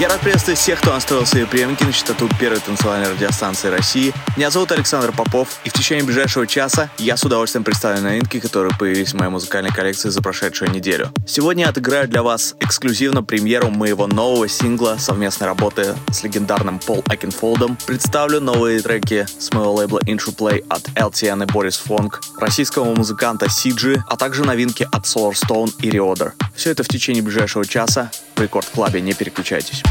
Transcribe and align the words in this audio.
Я 0.00 0.08
рад 0.08 0.18
приветствовать 0.20 0.58
всех, 0.58 0.80
кто 0.80 0.94
настроил 0.94 1.26
свои 1.26 1.44
приемники 1.44 1.84
на 1.84 1.92
частоту 1.92 2.26
первой 2.40 2.58
танцевальной 2.58 3.12
радиостанции 3.12 3.68
России. 3.68 4.14
Меня 4.34 4.50
зовут 4.50 4.72
Александр 4.72 5.12
Попов, 5.12 5.60
и 5.64 5.68
в 5.68 5.74
течение 5.74 6.02
ближайшего 6.02 6.46
часа 6.46 6.88
я 6.96 7.18
с 7.18 7.24
удовольствием 7.24 7.64
представлю 7.64 8.00
новинки, 8.00 8.40
которые 8.40 8.72
появились 8.78 9.12
в 9.12 9.18
моей 9.18 9.30
музыкальной 9.30 9.68
коллекции 9.70 10.08
за 10.08 10.22
прошедшую 10.22 10.70
неделю. 10.70 11.12
Сегодня 11.26 11.64
я 11.64 11.68
отыграю 11.68 12.08
для 12.08 12.22
вас 12.22 12.54
эксклюзивно 12.60 13.22
премьеру 13.22 13.68
моего 13.68 14.06
нового 14.06 14.48
сингла 14.48 14.96
совместной 14.98 15.48
работы 15.48 15.94
с 16.10 16.22
легендарным 16.22 16.78
Пол 16.78 17.04
Окенфолдом. 17.06 17.76
Представлю 17.86 18.40
новые 18.40 18.80
треки 18.80 19.26
с 19.38 19.52
моего 19.52 19.74
лейбла 19.74 19.98
Interplay 20.06 20.64
от 20.70 20.88
LTN 20.94 21.42
и 21.42 21.52
Boris 21.52 21.76
Foong, 21.76 22.22
российского 22.38 22.94
музыканта 22.94 23.50
Сиджи, 23.50 24.02
а 24.08 24.16
также 24.16 24.44
новинки 24.44 24.88
от 24.90 25.04
Solarstone 25.04 25.74
и 25.82 25.90
ReOrder. 25.90 26.32
Все 26.54 26.70
это 26.70 26.84
в 26.84 26.88
течение 26.88 27.22
ближайшего 27.22 27.66
часа 27.66 28.10
Рекорд 28.40 28.66
Клабе, 28.66 29.00
не 29.00 29.12
переключайтесь. 29.12 29.82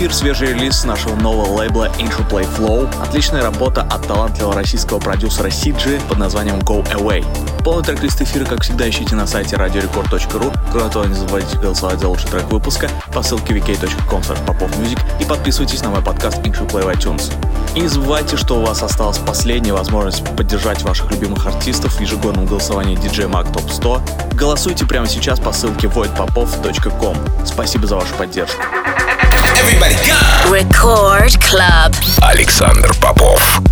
Эфир 0.00 0.14
свежий 0.14 0.54
релиз 0.54 0.84
нашего 0.84 1.14
нового 1.14 1.58
лейбла 1.58 1.90
Play 2.30 2.48
Flow. 2.56 2.88
Отличная 3.02 3.42
работа 3.42 3.82
от 3.82 4.06
талантливого 4.06 4.54
российского 4.54 4.98
продюсера 4.98 5.50
Сиджи 5.50 6.00
под 6.08 6.16
названием 6.16 6.58
Go 6.60 6.82
Away. 6.94 7.22
Полный 7.62 7.84
трек-лист 7.84 8.22
эфира, 8.22 8.46
как 8.46 8.62
всегда, 8.62 8.88
ищите 8.88 9.14
на 9.14 9.26
сайте 9.26 9.56
radiorecord.ru. 9.56 10.56
Кроме 10.72 10.90
того, 10.90 11.04
не 11.04 11.12
забывайте 11.12 11.58
голосовать 11.58 12.00
за 12.00 12.08
лучший 12.08 12.30
трек 12.30 12.50
выпуска 12.50 12.88
по 13.12 13.22
ссылке 13.22 13.52
vk.com 13.52 14.22
и 15.20 15.24
подписывайтесь 15.26 15.82
на 15.82 15.90
мой 15.90 16.02
подкаст 16.02 16.38
English 16.38 16.70
Play 16.70 16.82
в 16.82 16.88
iTunes. 16.88 17.30
И 17.74 17.80
не 17.80 17.88
забывайте, 17.88 18.38
что 18.38 18.58
у 18.58 18.64
вас 18.64 18.82
осталась 18.82 19.18
последняя 19.18 19.74
возможность 19.74 20.24
поддержать 20.34 20.82
ваших 20.82 21.10
любимых 21.10 21.46
артистов 21.46 21.96
в 21.96 22.00
ежегодном 22.00 22.46
голосовании 22.46 22.96
DJ 22.96 23.30
Mag 23.30 23.52
Top 23.52 23.70
100. 23.70 24.00
Голосуйте 24.32 24.86
прямо 24.86 25.06
сейчас 25.06 25.38
по 25.38 25.52
ссылке 25.52 25.88
voidpopov.com. 25.88 27.16
Спасибо 27.44 27.86
за 27.86 27.96
вашу 27.96 28.14
поддержку. 28.14 28.62
Record 30.50 31.36
Club. 31.38 31.94
Александр 32.22 32.94
Попов. 32.98 33.69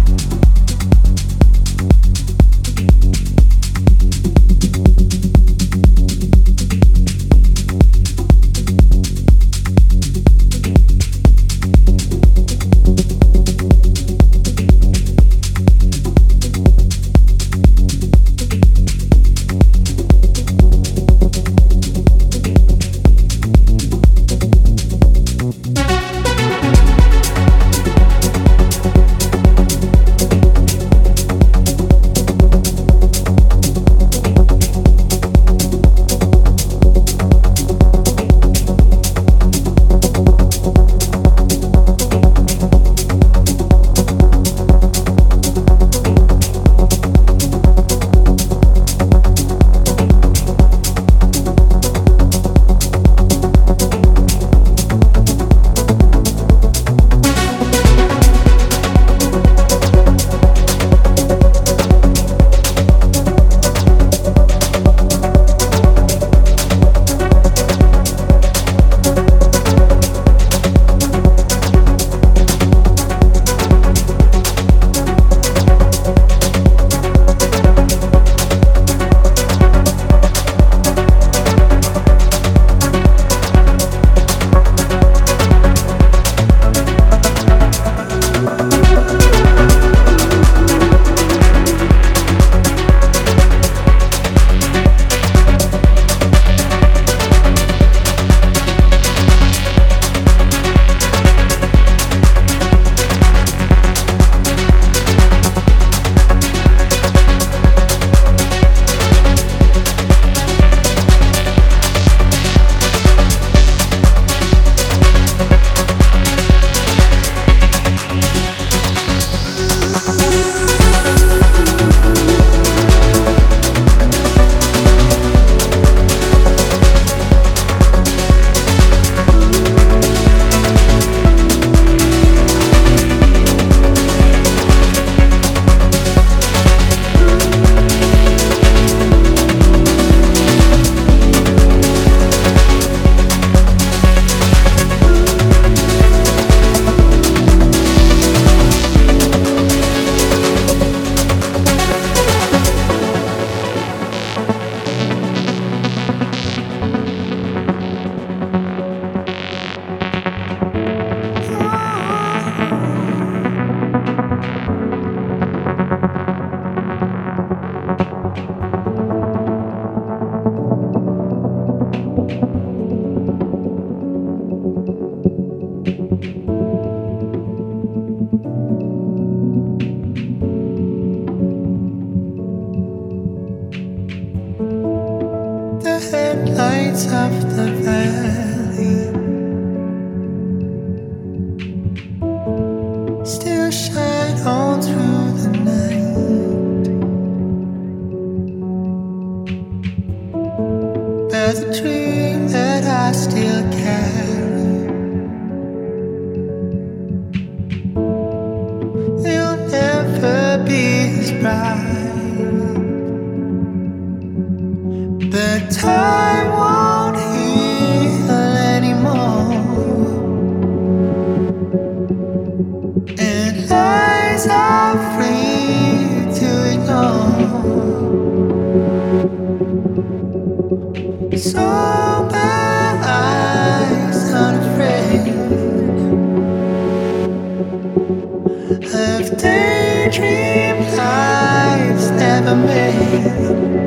another 242.48 242.66
man. 242.66 243.77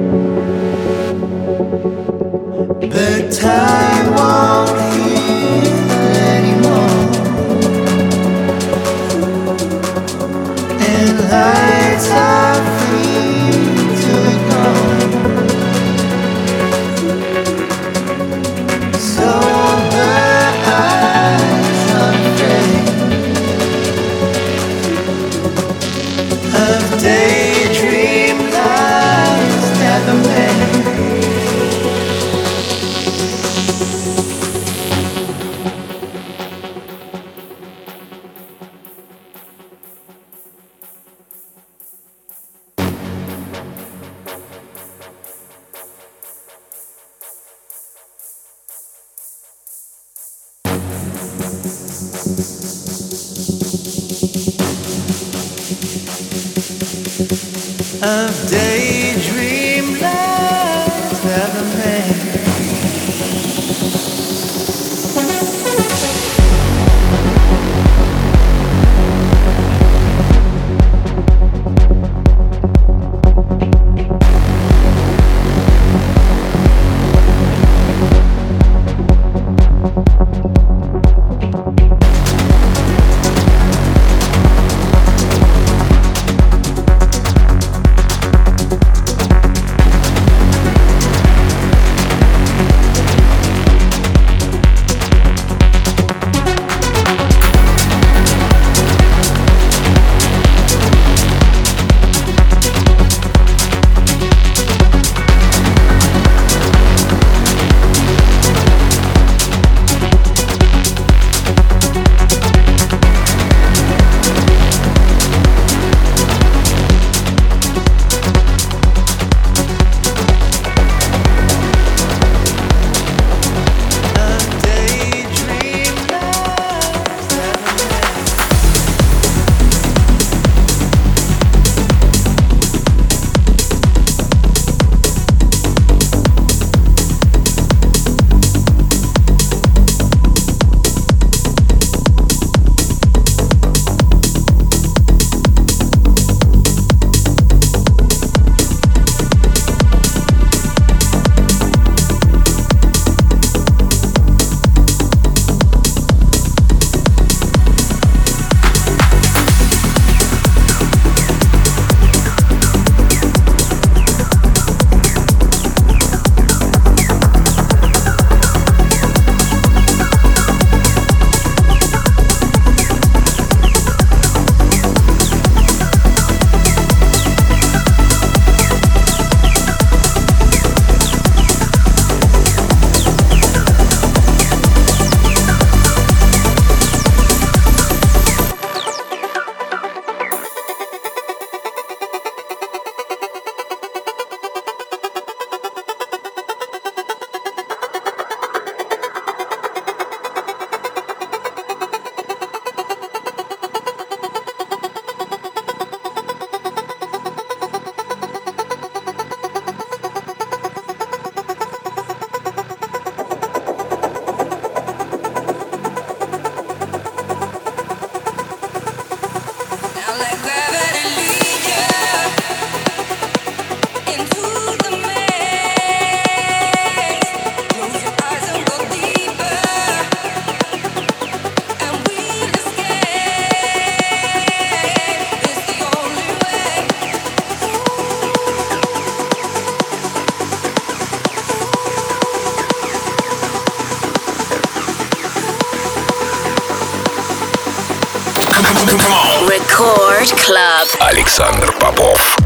Александр 251.11 251.73
Попов. 251.77 252.40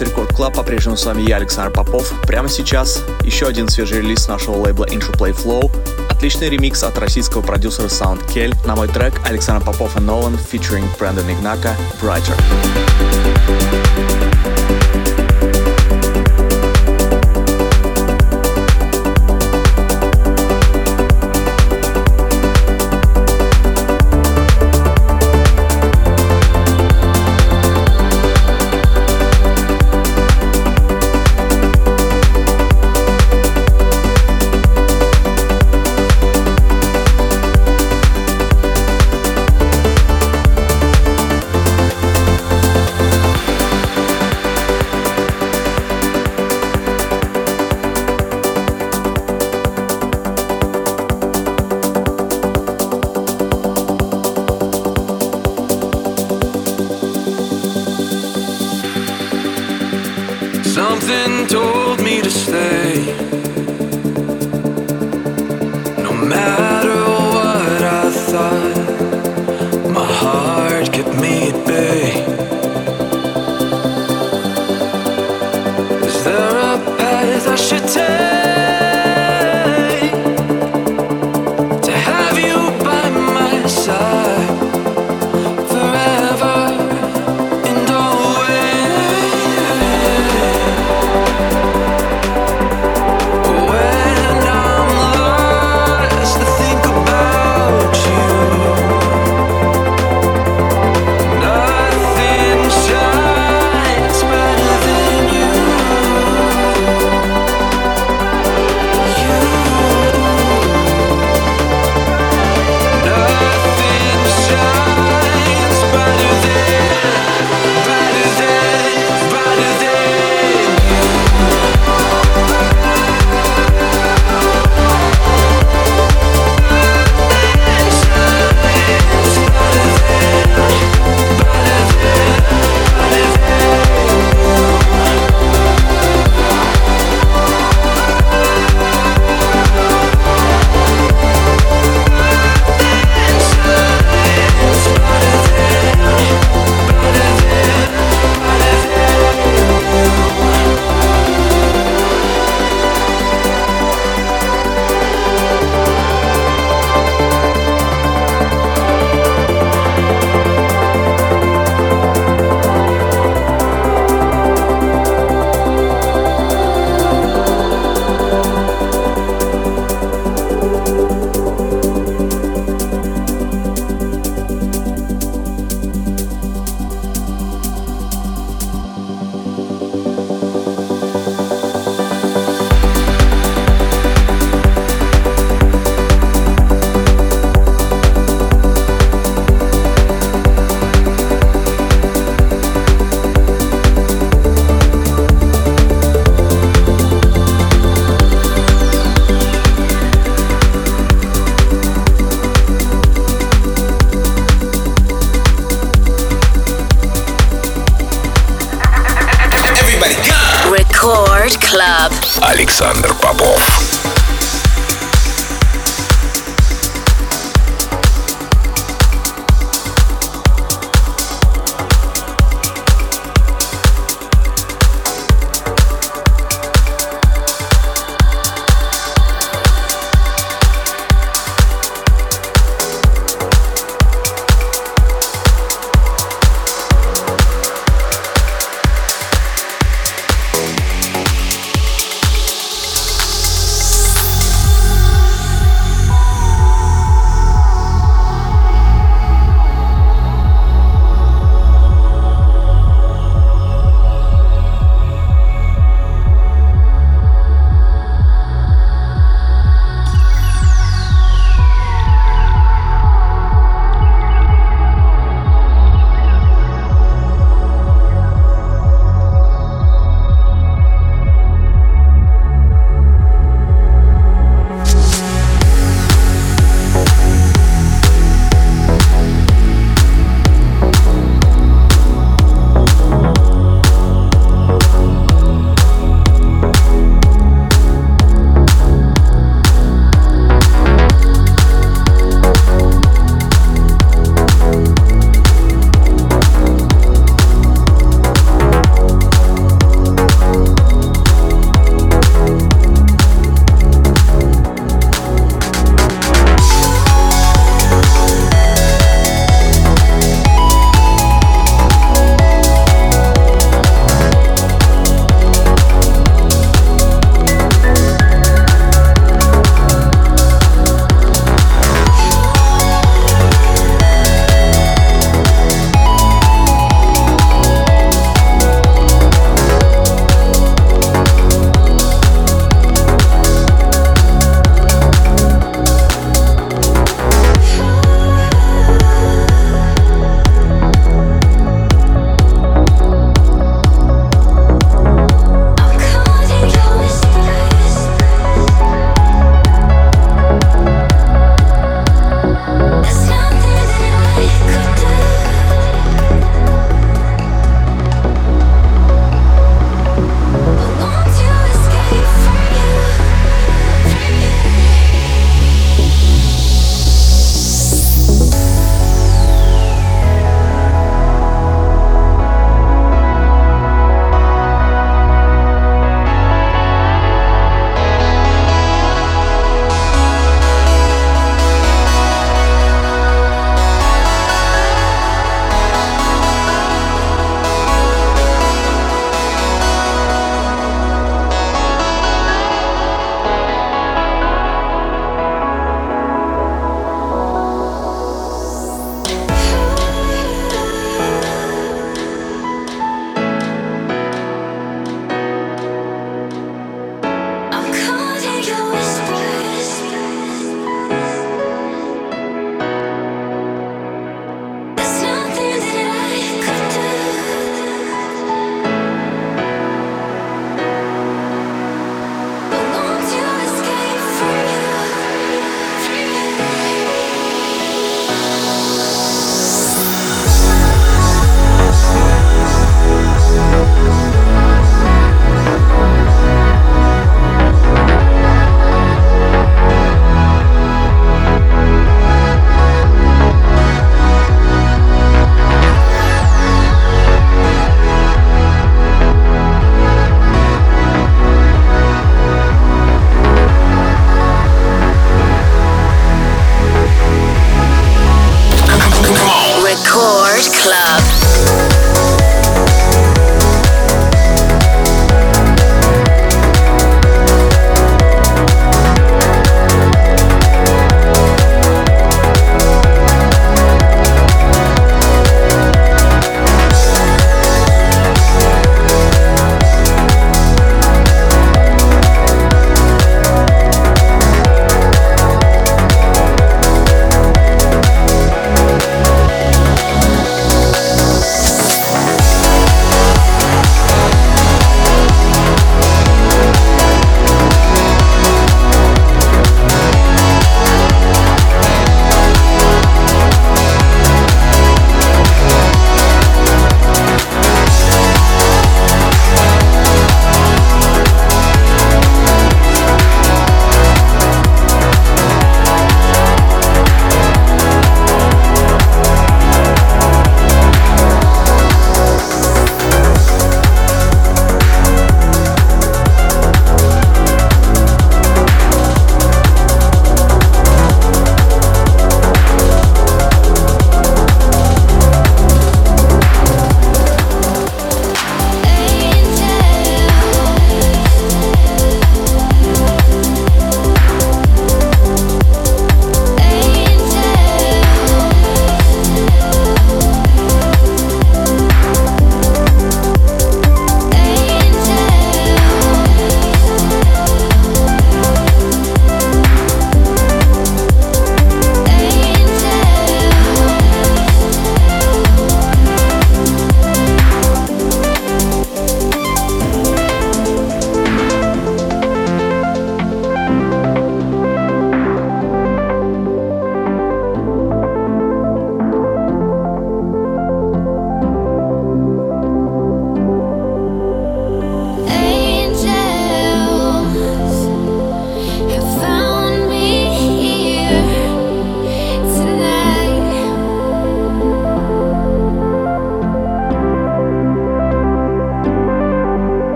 Продолжается 0.00 0.04
Record 0.04 0.32
Club. 0.34 0.54
По-прежнему 0.54 0.96
с 0.96 1.04
вами 1.04 1.22
я, 1.22 1.36
Александр 1.36 1.72
Попов. 1.72 2.12
Прямо 2.22 2.48
сейчас 2.48 3.04
еще 3.22 3.46
один 3.46 3.68
свежий 3.68 3.98
релиз 3.98 4.28
нашего 4.28 4.56
лейбла 4.56 4.86
Interplay 4.86 5.32
Flow. 5.32 5.70
Отличный 6.08 6.48
ремикс 6.48 6.82
от 6.82 6.96
российского 6.98 7.42
продюсера 7.42 7.86
Sound 7.86 8.26
Kell 8.32 8.54
на 8.66 8.76
мой 8.76 8.88
трек 8.88 9.14
Александр 9.26 9.64
Попов 9.64 9.96
и 9.96 10.00
Нолан 10.00 10.34
featuring 10.34 10.84
Брэндон 10.98 11.30
Игнака 11.30 11.76
Brighter. 12.00 12.34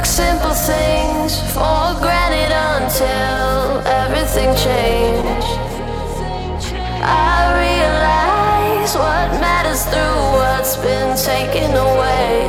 Took 0.00 0.06
simple 0.06 0.54
things 0.54 1.40
for 1.52 1.92
granted 2.00 2.50
until 2.50 3.84
everything 3.84 4.48
changed. 4.56 5.52
I 7.04 7.52
realize 7.60 8.94
what 8.96 9.28
matters 9.44 9.84
through 9.84 10.20
what's 10.38 10.76
been 10.76 11.14
taken 11.18 11.70
away. 11.76 12.48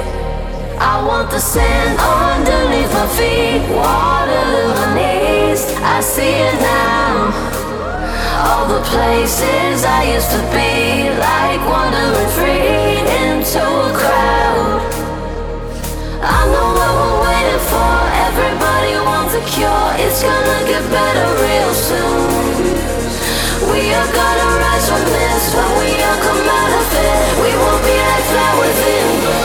I 0.80 1.04
want 1.06 1.30
the 1.30 1.40
sand 1.40 2.00
underneath 2.00 2.94
my 2.94 3.08
feet, 3.20 3.64
water 3.76 4.44
to 4.56 4.64
my 4.80 4.88
knees. 4.96 5.62
I 5.96 6.00
see 6.00 6.36
it 6.48 6.56
now. 6.56 7.36
All 8.48 8.66
the 8.76 8.82
places 8.94 9.84
I 9.84 10.02
used 10.16 10.32
to 10.32 10.42
be, 10.56 11.10
like 11.28 11.62
wandering 11.68 12.32
free 12.38 12.96
into 13.28 13.60
a 13.60 13.92
crowd. 14.00 14.82
I 16.24 16.48
know 16.54 16.71
Cure. 19.48 19.96
It's 19.98 20.22
gonna 20.22 20.66
get 20.68 20.84
better 20.92 21.28
real 21.42 21.74
soon. 21.74 22.62
We 23.72 23.94
are 23.94 24.12
gonna 24.14 24.50
rise 24.60 24.88
from 24.88 25.04
this 25.04 25.56
when 25.56 25.72
we 25.80 25.90
all 26.04 26.20
come 26.22 26.48
out 26.48 26.72
of 26.80 26.88
it. 26.94 27.30
We 27.42 27.52
will 27.58 27.82
be 27.82 27.98
like 27.98 28.26
flowers 28.32 28.80
in 28.86 29.41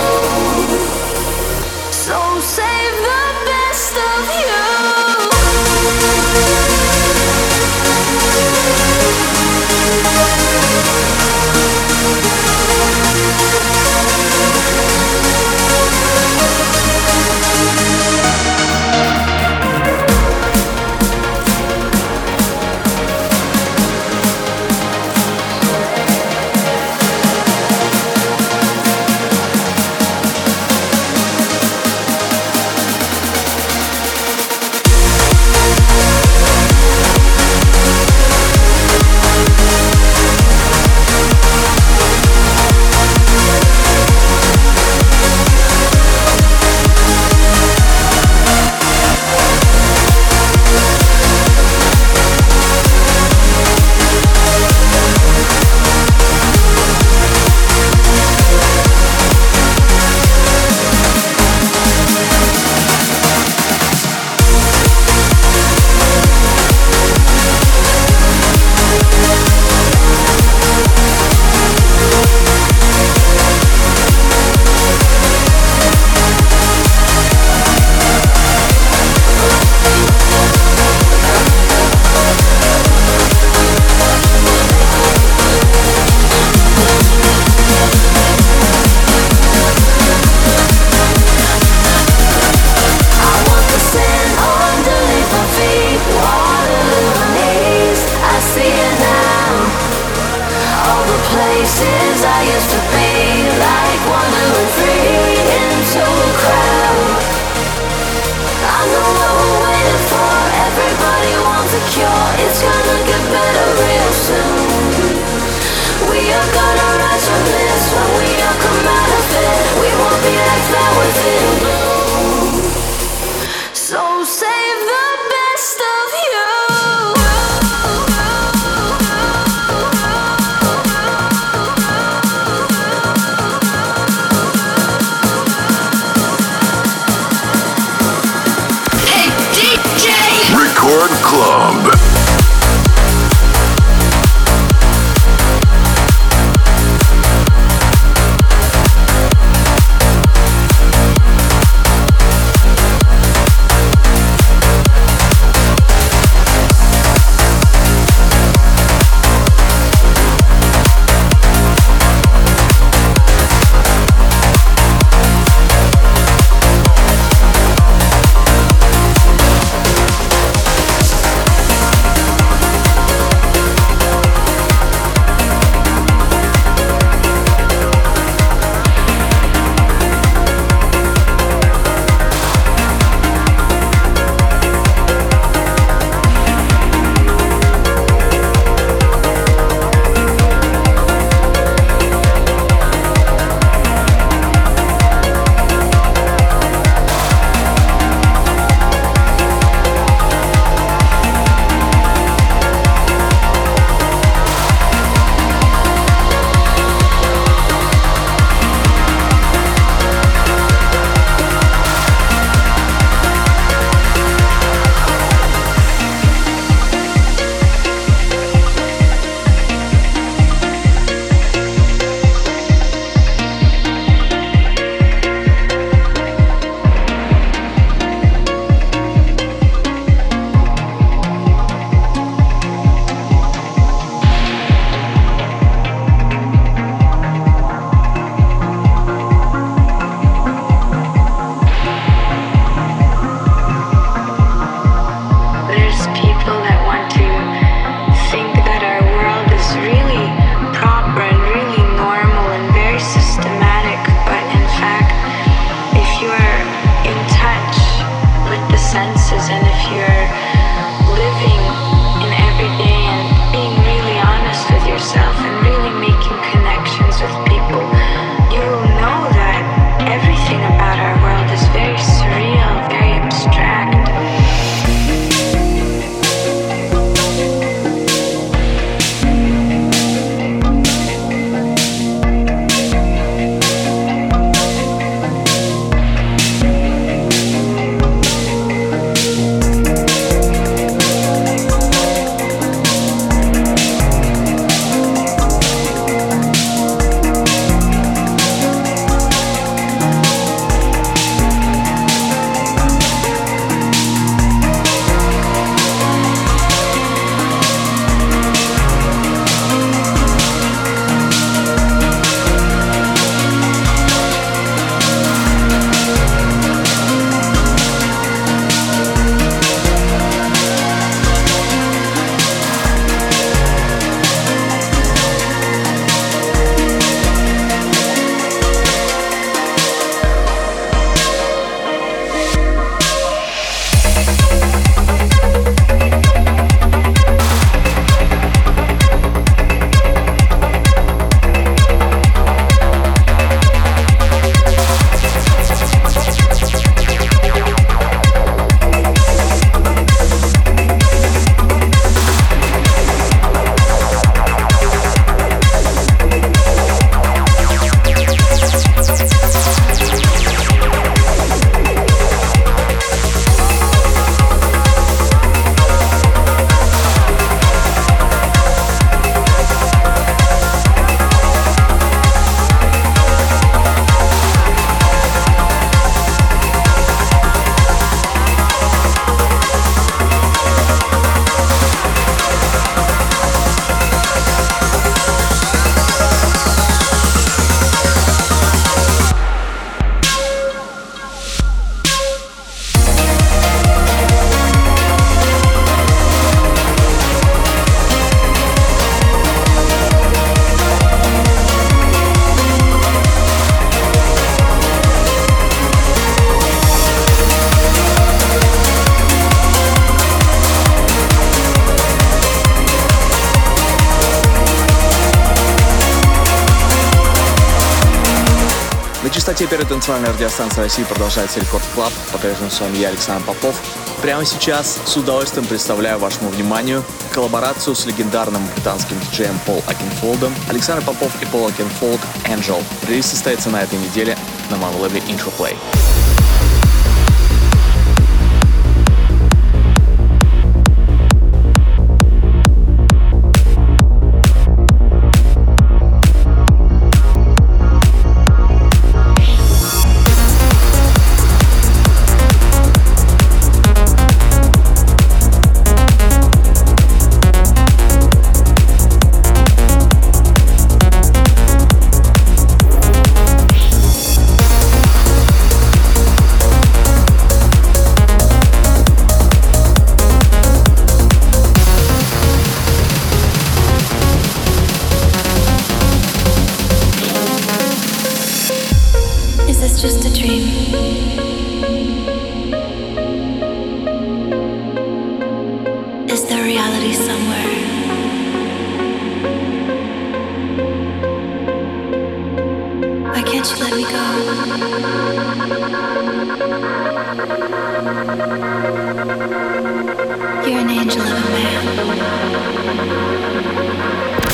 танцевальная 419.89 420.33
радиостанция 420.33 420.85
России 420.85 421.05
продолжается 421.05 421.61
Record 421.61 421.85
Club. 421.95 422.13
По-прежнему 422.33 422.71
с 422.71 422.81
вами 422.81 422.97
я, 422.97 423.09
Александр 423.09 423.45
Попов. 423.45 423.81
Прямо 424.21 424.45
сейчас 424.45 424.99
с 425.05 425.17
удовольствием 425.17 425.67
представляю 425.67 426.19
вашему 426.19 426.49
вниманию 426.51 427.05
коллаборацию 427.33 427.95
с 427.95 428.07
легендарным 428.07 428.67
британским 428.75 429.19
диджеем 429.21 429.59
Пол 429.67 429.83
Окенфолдом. 429.87 430.55
Александр 430.69 431.05
Попов 431.05 431.31
и 431.41 431.47
Пол 431.47 431.69
Окенфолд 431.69 432.21
«Angel». 432.45 432.83
Релиз 433.07 433.27
состоится 433.27 433.71
на 433.71 433.83
этой 433.83 433.99
неделе 433.99 434.37
на 434.71 434.77
моем 434.77 434.97
лейбле 435.01 435.21
Interplay. 435.21 435.77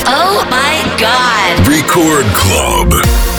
Oh 0.06 0.44
my 0.50 0.96
God. 0.98 1.68
Record 1.68 2.26
Club. 2.34 3.31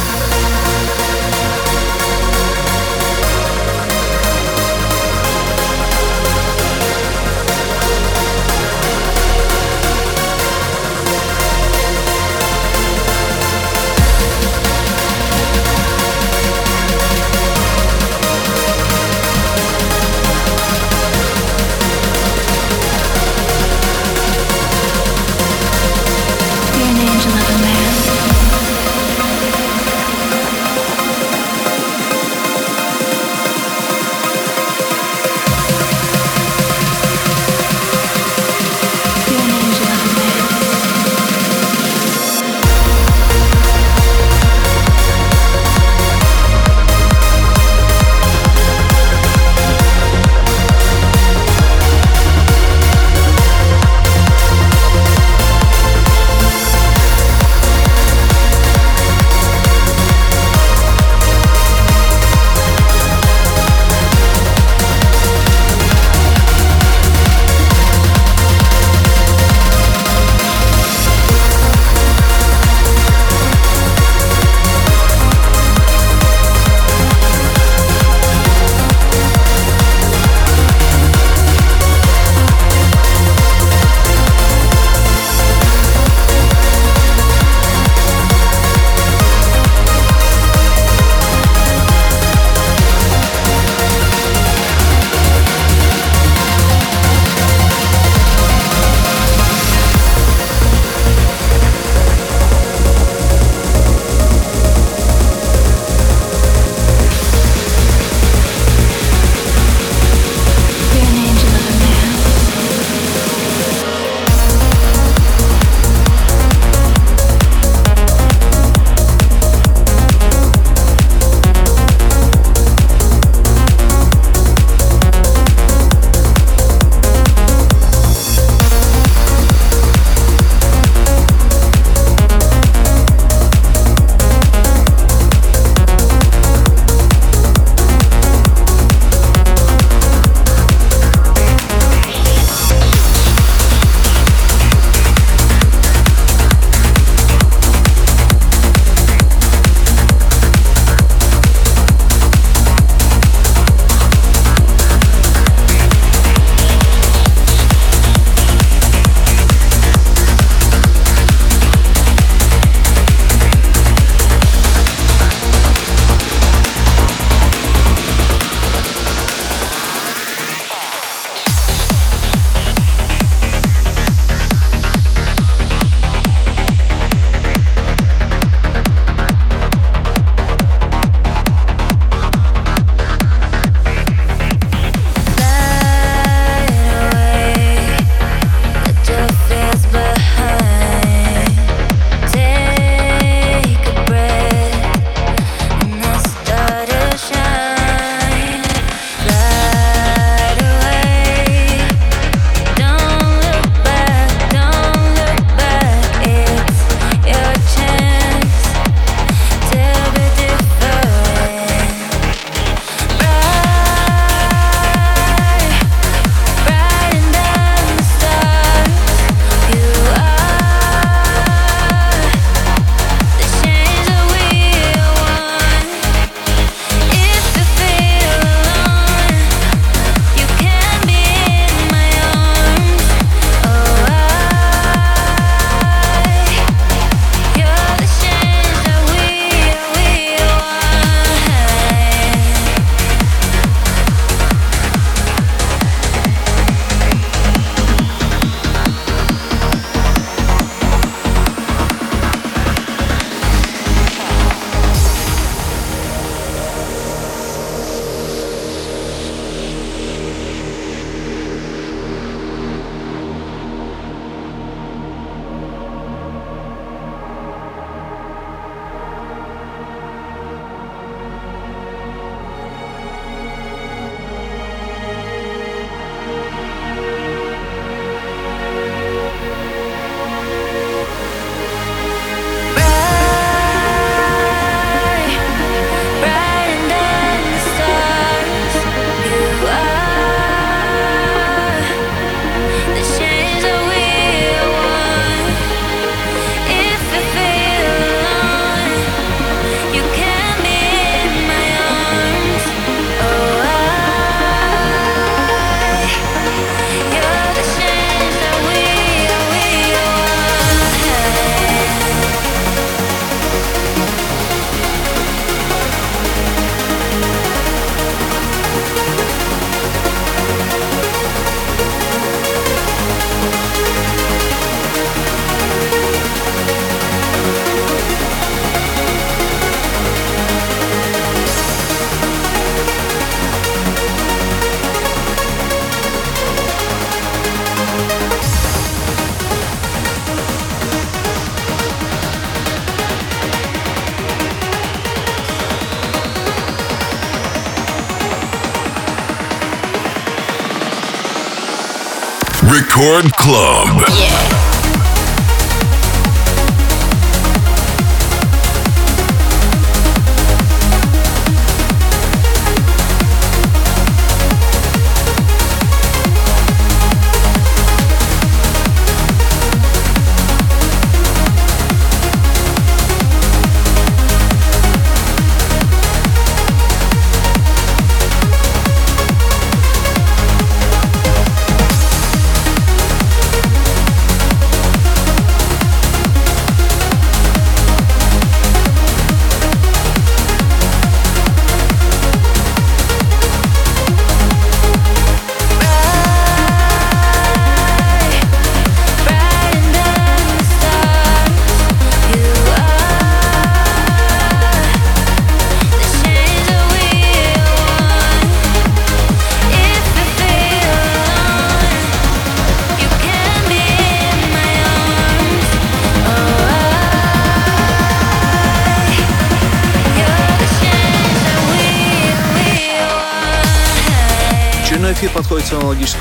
Record 353.04 353.34
Club. 353.34 354.08
Yeah. 354.18 354.83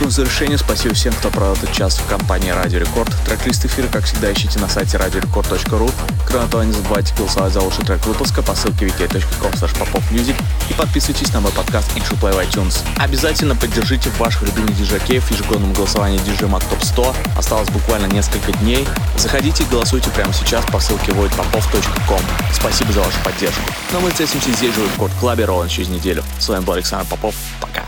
Логическому 0.03 0.11
завершению. 0.11 0.59
Спасибо 0.59 0.95
всем, 0.95 1.13
кто 1.15 1.31
провел 1.31 1.53
этот 1.55 1.73
час 1.73 1.99
в 1.99 2.07
компании 2.07 2.51
Радио 2.51 2.81
Рекорд. 2.81 3.13
Трек-лист 3.25 3.65
эфира, 3.65 3.87
как 3.89 4.05
всегда, 4.05 4.33
ищите 4.33 4.59
на 4.59 4.69
сайте 4.69 4.97
radiorecord.ru. 4.97 5.91
Кроме 6.27 6.49
того, 6.49 6.65
не 6.65 6.73
забывайте 6.73 7.15
голосовать 7.17 7.53
за 7.53 7.61
лучший 7.61 7.85
трек 7.85 8.05
выпуска 8.07 8.43
по 8.43 8.55
ссылке 8.55 8.87
wiki.com 8.87 9.53
popofmusic 9.53 10.37
и 10.71 10.75
подписывайтесь 10.75 11.33
на 11.33 11.41
мой 11.41 11.53
подкаст 11.53 11.91
Intro 11.97 12.19
Play 12.21 12.33
в 12.33 12.39
iTunes. 12.39 12.85
Обязательно 12.99 13.55
поддержите 13.55 14.11
ваших 14.19 14.43
любимых 14.43 14.77
диджакеев 14.77 15.25
в 15.25 15.31
ежегодном 15.31 15.73
голосовании 15.73 16.19
DJ 16.21 16.49
Mag 16.49 16.63
Top 16.71 16.85
100. 16.85 17.15
Осталось 17.37 17.71
буквально 17.71 18.07
несколько 18.07 18.53
дней. 18.53 18.87
Заходите 19.17 19.65
и 19.65 19.67
голосуйте 19.67 20.11
прямо 20.11 20.33
сейчас 20.33 20.65
по 20.67 20.81
ссылке 20.81 21.13
voidpopov.com. 21.13 22.23
Спасибо 22.53 22.93
за 22.93 23.01
вашу 23.01 23.19
поддержку. 23.25 23.63
Но 23.93 24.01
ну, 24.01 24.07
мы 24.07 24.11
встретимся 24.11 24.51
здесь 24.53 24.75
же 24.75 24.81
в 24.81 24.93
Рекорд 24.95 25.13
Клабе 25.21 25.45
ровно 25.45 25.69
через 25.69 25.89
неделю. 25.89 26.23
С 26.39 26.49
вами 26.49 26.65
был 26.65 26.75
Александр 26.75 27.07
Попов. 27.09 27.35
Пока. 27.61 27.85